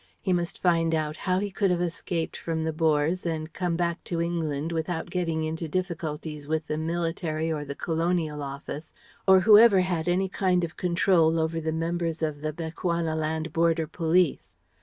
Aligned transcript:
He 0.19 0.33
must 0.33 0.59
find 0.63 0.95
out 0.95 1.15
how 1.15 1.37
he 1.37 1.51
could 1.51 1.69
have 1.69 1.79
escaped 1.79 2.35
from 2.35 2.63
the 2.63 2.73
Boers 2.73 3.23
and 3.23 3.53
come 3.53 3.75
back 3.77 4.03
to 4.05 4.19
England 4.19 4.71
without 4.71 5.11
getting 5.11 5.43
into 5.43 5.67
difficulties 5.67 6.47
with 6.47 6.65
the 6.65 6.79
military 6.79 7.51
or 7.51 7.63
the 7.63 7.75
Colonial 7.75 8.41
Office 8.41 8.93
or 9.27 9.41
whoever 9.41 9.81
had 9.81 10.09
any 10.09 10.27
kind 10.27 10.63
of 10.63 10.75
control 10.75 11.39
over 11.39 11.61
the 11.61 11.71
members 11.71 12.23
of 12.23 12.41
the 12.41 12.51
Bechuanaland 12.51 13.53
Border 13.53 13.85
Police.... 13.85 14.57